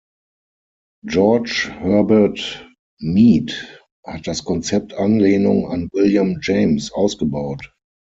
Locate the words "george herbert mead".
1.05-3.53